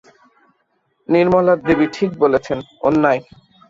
নির্মলা 1.09 1.53
দেবী 1.67 1.87
ঠিক 1.95 2.11
বলেছেন– 2.23 2.59
অন্যায়! 2.87 3.21